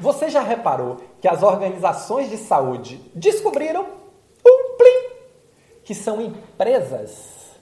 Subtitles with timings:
[0.00, 3.84] Você já reparou que as organizações de saúde descobriram
[4.46, 5.10] um plim,
[5.82, 7.58] que são empresas?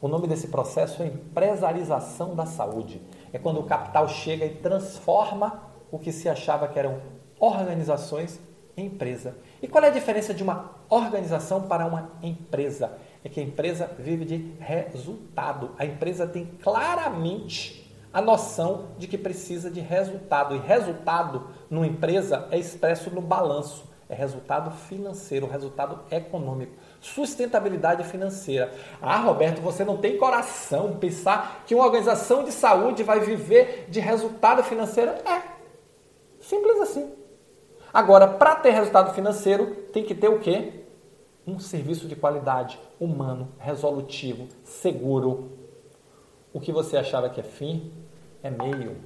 [0.00, 3.02] O nome desse processo é empresarização da saúde.
[3.30, 7.00] É quando o capital chega e transforma o que se achava que eram
[7.38, 8.40] organizações
[8.74, 9.36] em empresa.
[9.60, 12.92] E qual é a diferença de uma organização para uma empresa?
[13.22, 15.72] É que a empresa vive de resultado.
[15.78, 17.85] A empresa tem claramente
[18.16, 20.54] a noção de que precisa de resultado.
[20.54, 28.72] E resultado numa empresa é expresso no balanço, é resultado financeiro, resultado econômico, sustentabilidade financeira.
[29.02, 34.00] Ah, Roberto, você não tem coração pensar que uma organização de saúde vai viver de
[34.00, 35.10] resultado financeiro?
[35.10, 35.42] É.
[36.40, 37.12] Simples assim.
[37.92, 40.86] Agora, para ter resultado financeiro, tem que ter o quê?
[41.46, 45.50] Um serviço de qualidade, humano, resolutivo, seguro.
[46.50, 47.92] O que você achava que é fim,
[48.46, 48.96] é meio.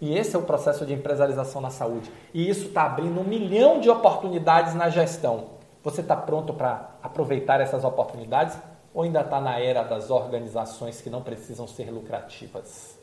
[0.00, 2.10] E esse é o processo de empresarização na saúde.
[2.32, 5.58] E isso está abrindo um milhão de oportunidades na gestão.
[5.82, 8.56] Você está pronto para aproveitar essas oportunidades
[8.94, 12.96] ou ainda está na era das organizações que não precisam ser lucrativas?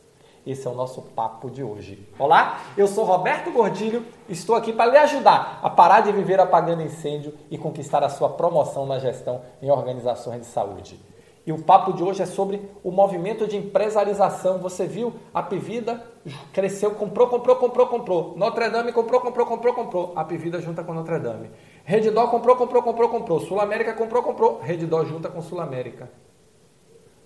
[0.45, 2.07] Esse é o nosso papo de hoje.
[2.19, 6.83] Olá, eu sou Roberto Gordilho, estou aqui para lhe ajudar a parar de viver apagando
[6.83, 10.99] incêndio e conquistar a sua promoção na gestão em organizações de saúde.
[11.45, 14.57] E o papo de hoje é sobre o movimento de empresarização.
[14.57, 15.13] Você viu?
[15.31, 16.03] A Pivida
[16.51, 18.33] cresceu, comprou, comprou, comprou, comprou.
[18.35, 20.13] Notre Dame comprou, comprou, comprou, comprou.
[20.15, 21.51] A Pivida junta com Notre Dame.
[21.83, 23.39] Redidó comprou, comprou, comprou, comprou.
[23.41, 24.59] Sul América comprou, comprou.
[24.59, 26.09] Redidó junta com Sul América.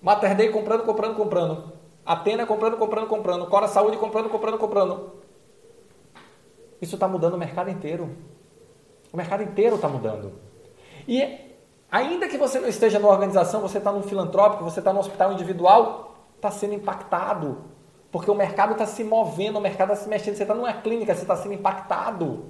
[0.02, 1.74] Mater Dei comprando, comprando, comprando.
[2.06, 3.48] Atena comprando, comprando, comprando.
[3.48, 5.12] Cora Saúde comprando, comprando, comprando.
[6.82, 8.10] Isso está mudando o mercado inteiro.
[9.14, 10.34] O mercado inteiro está mudando.
[11.08, 11.49] E
[11.92, 15.34] Ainda que você não esteja numa organização, você está num filantrópico, você está no hospital
[15.34, 17.64] individual, está sendo impactado.
[18.12, 20.36] Porque o mercado está se movendo, o mercado está se mexendo.
[20.36, 22.46] Você está numa clínica, você está sendo impactado.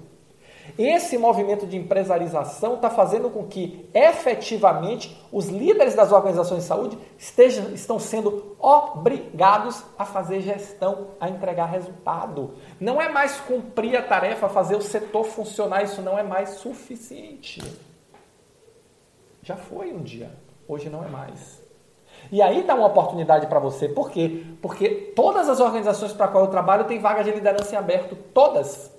[0.77, 6.97] Esse movimento de empresarização está fazendo com que, efetivamente, os líderes das organizações de saúde
[7.17, 12.53] estejam, estão sendo obrigados a fazer gestão, a entregar resultado.
[12.79, 17.61] Não é mais cumprir a tarefa, fazer o setor funcionar, isso não é mais suficiente.
[19.41, 20.31] Já foi um dia,
[20.67, 21.61] hoje não é mais.
[22.31, 23.87] E aí dá uma oportunidade para você.
[23.87, 24.45] Por quê?
[24.61, 28.15] Porque todas as organizações para qual eu trabalho têm vaga de liderança em aberto.
[28.33, 28.91] Todas.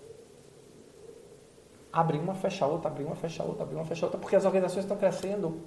[1.93, 4.85] Abrir uma, fecha outra, abrir uma, fecha outra, abrir uma, fecha outra, porque as organizações
[4.85, 5.61] estão crescendo.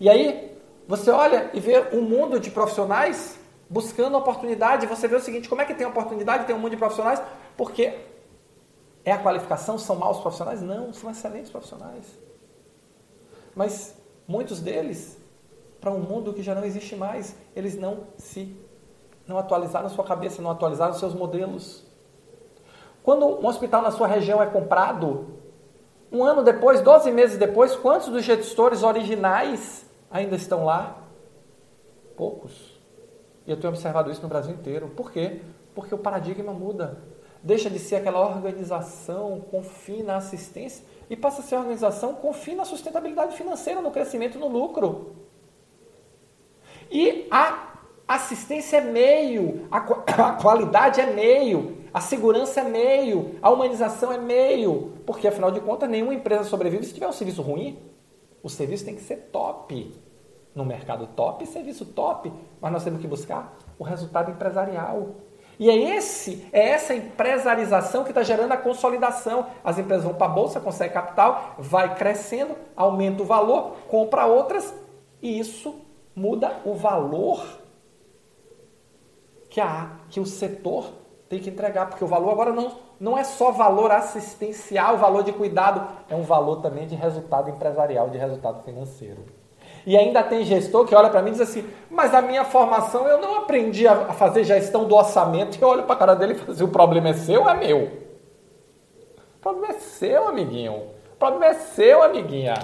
[0.00, 0.58] E aí,
[0.88, 4.86] você olha e vê um mundo de profissionais buscando oportunidade.
[4.86, 6.46] Você vê o seguinte: como é que tem oportunidade?
[6.46, 7.22] Tem um mundo de profissionais
[7.56, 7.94] porque
[9.04, 9.78] é a qualificação?
[9.78, 10.62] São maus profissionais?
[10.62, 12.06] Não, são excelentes profissionais.
[13.56, 13.96] Mas
[14.28, 15.18] muitos deles,
[15.80, 18.54] para um mundo que já não existe mais, eles não se
[19.26, 21.82] não atualizaram sua cabeça, não atualizaram seus modelos.
[23.02, 25.38] Quando um hospital na sua região é comprado,
[26.12, 31.02] um ano depois, 12 meses depois, quantos dos gestores originais ainda estão lá?
[32.14, 32.78] Poucos.
[33.46, 34.88] E eu tenho observado isso no Brasil inteiro.
[34.88, 35.40] Por quê?
[35.74, 36.98] Porque o paradigma muda.
[37.42, 42.14] Deixa de ser aquela organização com fim na assistência e passa a ser uma organização
[42.14, 45.14] com fim na sustentabilidade financeira, no crescimento, no lucro.
[46.90, 47.74] E a
[48.06, 49.78] assistência é meio, a,
[50.28, 55.60] a qualidade é meio, a segurança é meio, a humanização é meio, porque afinal de
[55.60, 57.78] contas nenhuma empresa sobrevive se tiver um serviço ruim.
[58.42, 59.94] O serviço tem que ser top.
[60.54, 65.16] No mercado top, serviço top, mas nós temos que buscar o resultado empresarial.
[65.58, 69.46] E é esse, é essa empresarização que está gerando a consolidação.
[69.64, 74.74] As empresas vão para a bolsa, conseguem capital, vai crescendo, aumenta o valor, compra outras
[75.22, 75.74] e isso
[76.14, 77.44] muda o valor
[79.48, 80.90] que a que o setor
[81.28, 85.32] tem que entregar, porque o valor agora não, não é só valor assistencial, valor de
[85.32, 89.24] cuidado, é um valor também de resultado empresarial, de resultado financeiro.
[89.86, 93.06] E ainda tem gestor que olha para mim e diz assim: Mas a minha formação
[93.06, 95.56] eu não aprendi a fazer gestão do orçamento.
[95.56, 97.54] E eu olho para a cara dele e falo assim: O problema é seu é
[97.54, 97.84] meu?
[99.36, 100.72] O problema é seu, amiguinho.
[100.72, 102.54] O problema é seu, amiguinha.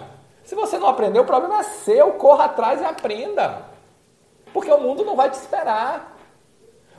[0.42, 2.10] Se você não aprendeu, o problema é seu.
[2.14, 3.66] Corra atrás e aprenda.
[4.52, 6.19] Porque o mundo não vai te esperar.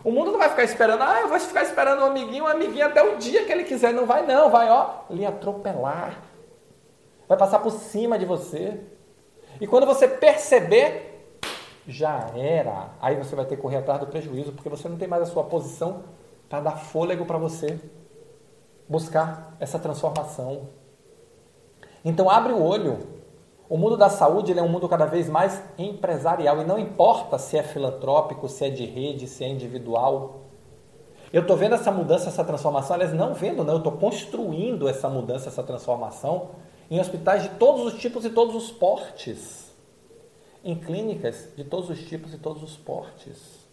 [0.05, 2.85] O mundo não vai ficar esperando, ah, eu vou ficar esperando um amiguinho, um amiguinho
[2.85, 3.93] até o dia que ele quiser.
[3.93, 4.49] Não vai, não.
[4.49, 6.17] Vai, ó, lhe atropelar.
[7.27, 8.79] Vai passar por cima de você.
[9.59, 11.13] E quando você perceber,
[11.87, 12.91] já era.
[13.01, 15.25] Aí você vai ter que correr atrás do prejuízo, porque você não tem mais a
[15.25, 16.03] sua posição
[16.49, 17.79] para dar fôlego para você
[18.87, 20.69] buscar essa transformação.
[22.03, 22.99] Então abre o olho.
[23.69, 27.57] O mundo da saúde é um mundo cada vez mais empresarial e não importa se
[27.57, 30.41] é filantrópico, se é de rede, se é individual.
[31.31, 35.09] Eu estou vendo essa mudança, essa transformação, aliás, não vendo, não, eu estou construindo essa
[35.09, 36.49] mudança, essa transformação
[36.89, 39.71] em hospitais de todos os tipos e todos os portes,
[40.63, 43.63] em clínicas de todos os tipos e todos os portes.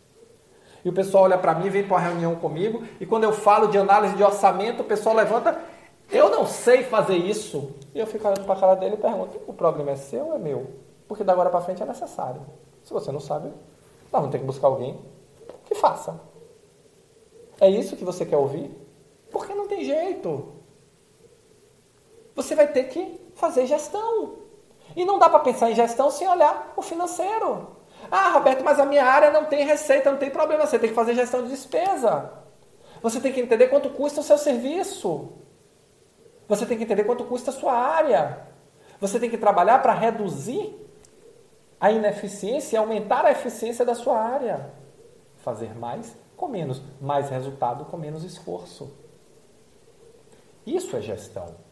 [0.85, 3.69] E o pessoal olha para mim, vem para uma reunião comigo, e quando eu falo
[3.69, 5.61] de análise de orçamento, o pessoal levanta,
[6.11, 7.75] eu não sei fazer isso.
[7.95, 10.35] E eu fico olhando para a cara dele e pergunto: o problema é seu ou
[10.35, 10.71] é meu?
[11.07, 12.43] Porque da agora para frente é necessário.
[12.83, 14.99] Se você não sabe, nós vamos ter que buscar alguém
[15.67, 16.21] que faça.
[17.61, 18.71] É isso que você quer ouvir?
[19.31, 20.60] Porque não tem jeito.
[22.41, 24.37] Você vai ter que fazer gestão.
[24.97, 27.77] E não dá para pensar em gestão sem olhar o financeiro.
[28.11, 30.67] Ah, Roberto, mas a minha área não tem receita, não tem problema.
[30.67, 32.33] Você tem que fazer gestão de despesa.
[33.03, 35.33] Você tem que entender quanto custa o seu serviço.
[36.49, 38.47] Você tem que entender quanto custa a sua área.
[38.99, 40.75] Você tem que trabalhar para reduzir
[41.79, 44.73] a ineficiência e aumentar a eficiência da sua área.
[45.37, 48.97] Fazer mais com menos, mais resultado com menos esforço.
[50.67, 51.70] Isso é gestão.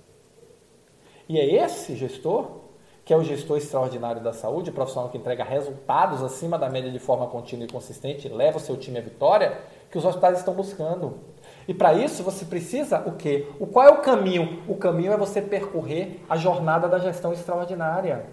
[1.29, 2.59] E é esse gestor,
[3.05, 6.99] que é o gestor extraordinário da saúde, profissional que entrega resultados acima da média de
[6.99, 9.59] forma contínua e consistente, leva o seu time à vitória,
[9.91, 11.19] que os hospitais estão buscando.
[11.67, 13.47] E para isso você precisa o quê?
[13.61, 14.63] O qual é o caminho?
[14.67, 18.27] O caminho é você percorrer a jornada da gestão extraordinária.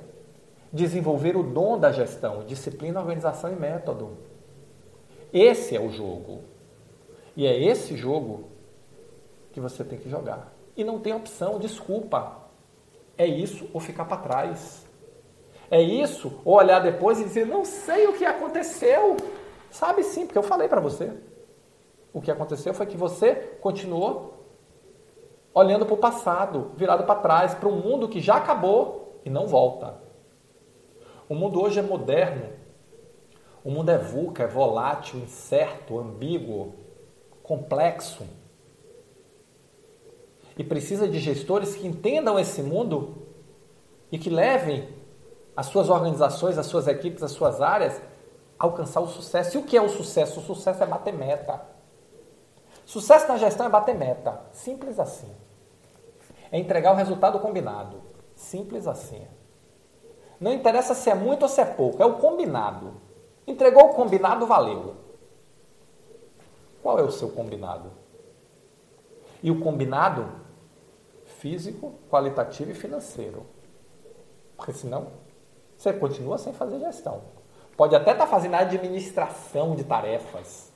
[0.71, 4.17] Desenvolver o dom da gestão, disciplina, organização e método.
[5.33, 6.43] Esse é o jogo.
[7.35, 8.49] E é esse jogo
[9.51, 10.53] que você tem que jogar.
[10.75, 12.44] E não tem opção, desculpa.
[13.17, 14.85] É isso ou ficar para trás.
[15.69, 19.17] É isso ou olhar depois e dizer, não sei o que aconteceu.
[19.69, 21.11] Sabe sim, porque eu falei para você.
[22.13, 24.35] O que aconteceu foi que você continuou
[25.53, 29.47] olhando para o passado, virado para trás, para um mundo que já acabou e não
[29.47, 29.95] volta.
[31.27, 32.49] O mundo hoje é moderno,
[33.63, 36.75] o mundo é vulca, é volátil, incerto, ambíguo,
[37.41, 38.23] complexo.
[40.57, 43.27] E precisa de gestores que entendam esse mundo
[44.11, 44.87] e que levem
[45.55, 48.01] as suas organizações, as suas equipes, as suas áreas
[48.57, 49.57] a alcançar o sucesso.
[49.57, 50.39] E o que é o sucesso?
[50.39, 51.61] O sucesso é bater meta.
[52.85, 54.41] Sucesso na gestão é bater meta.
[54.51, 55.31] Simples assim.
[56.51, 58.01] É entregar o resultado combinado.
[58.35, 59.27] Simples assim.
[60.39, 63.01] Não interessa se é muito ou se é pouco, é o combinado.
[63.47, 64.95] Entregou o combinado, valeu.
[66.83, 67.91] Qual é o seu combinado?
[69.41, 70.44] E o combinado
[71.45, 73.45] físico, qualitativo e financeiro.
[74.57, 75.09] Porque senão
[75.77, 77.21] você continua sem fazer gestão.
[77.77, 80.73] Pode até estar tá fazendo administração de tarefas,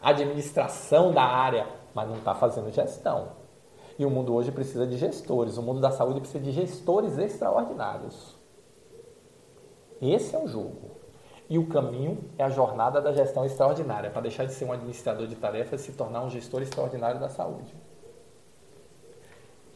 [0.00, 3.32] administração da área, mas não está fazendo gestão.
[3.98, 8.36] E o mundo hoje precisa de gestores, o mundo da saúde precisa de gestores extraordinários.
[10.00, 10.92] Esse é o jogo.
[11.50, 15.26] E o caminho é a jornada da gestão extraordinária, para deixar de ser um administrador
[15.26, 17.74] de tarefas e se tornar um gestor extraordinário da saúde.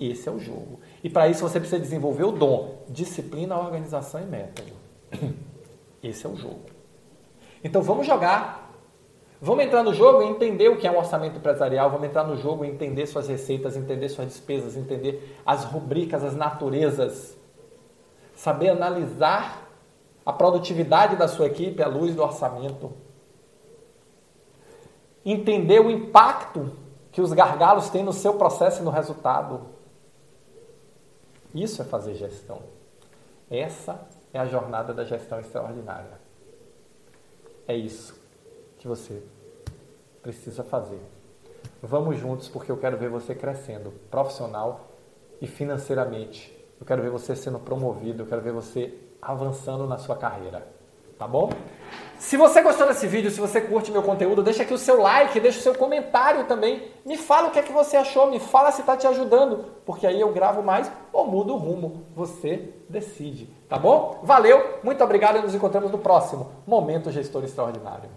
[0.00, 0.80] Esse é o jogo.
[1.02, 4.72] E para isso você precisa desenvolver o dom, disciplina, organização e método.
[6.02, 6.60] Esse é o jogo.
[7.62, 8.68] Então vamos jogar.
[9.40, 12.36] Vamos entrar no jogo e entender o que é um orçamento empresarial, vamos entrar no
[12.36, 17.38] jogo e entender suas receitas, entender suas despesas, entender as rubricas, as naturezas,
[18.34, 19.68] saber analisar
[20.26, 22.92] a produtividade da sua equipe à luz do orçamento.
[25.24, 26.72] Entender o impacto
[27.12, 29.77] que os gargalos têm no seu processo e no resultado.
[31.54, 32.62] Isso é fazer gestão.
[33.50, 36.20] Essa é a jornada da gestão extraordinária.
[37.66, 38.18] É isso
[38.78, 39.22] que você
[40.22, 41.00] precisa fazer.
[41.82, 44.88] Vamos juntos porque eu quero ver você crescendo profissional
[45.40, 46.54] e financeiramente.
[46.80, 50.66] Eu quero ver você sendo promovido, eu quero ver você avançando na sua carreira.
[51.18, 51.50] Tá bom?
[52.18, 55.38] Se você gostou desse vídeo, se você curte meu conteúdo, deixa aqui o seu like,
[55.38, 56.82] deixa o seu comentário também.
[57.06, 60.04] Me fala o que é que você achou, me fala se está te ajudando, porque
[60.04, 62.06] aí eu gravo mais ou mudo o rumo.
[62.16, 64.20] Você decide, tá bom?
[64.24, 68.10] Valeu, muito obrigado e nos encontramos no próximo Momento Gestor Extraordinário.